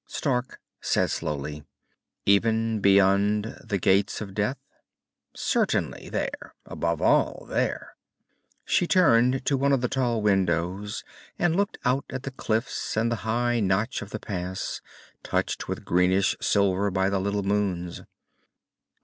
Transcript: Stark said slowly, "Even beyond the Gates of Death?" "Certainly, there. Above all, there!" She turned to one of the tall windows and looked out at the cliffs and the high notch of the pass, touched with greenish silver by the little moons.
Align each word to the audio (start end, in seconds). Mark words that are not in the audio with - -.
Stark 0.07 0.59
said 0.81 1.11
slowly, 1.11 1.63
"Even 2.25 2.79
beyond 2.79 3.55
the 3.63 3.77
Gates 3.77 4.19
of 4.19 4.33
Death?" 4.33 4.57
"Certainly, 5.35 6.09
there. 6.09 6.55
Above 6.65 7.03
all, 7.03 7.45
there!" 7.47 7.95
She 8.65 8.87
turned 8.87 9.45
to 9.45 9.55
one 9.55 9.71
of 9.71 9.81
the 9.81 9.87
tall 9.87 10.23
windows 10.23 11.03
and 11.37 11.55
looked 11.55 11.77
out 11.85 12.05
at 12.09 12.23
the 12.23 12.31
cliffs 12.31 12.97
and 12.97 13.11
the 13.11 13.17
high 13.17 13.59
notch 13.59 14.01
of 14.01 14.09
the 14.09 14.17
pass, 14.17 14.81
touched 15.21 15.67
with 15.67 15.85
greenish 15.85 16.35
silver 16.41 16.89
by 16.89 17.07
the 17.07 17.21
little 17.21 17.43
moons. 17.43 18.01